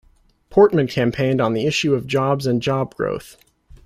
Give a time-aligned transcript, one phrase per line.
[0.49, 3.37] Portman campaigned on the issue of jobs and job growth.